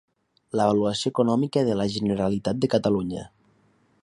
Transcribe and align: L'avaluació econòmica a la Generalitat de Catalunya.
L'avaluació 0.59 1.11
econòmica 1.13 1.65
a 1.75 1.77
la 1.83 1.87
Generalitat 1.97 2.65
de 2.65 2.73
Catalunya. 2.77 3.29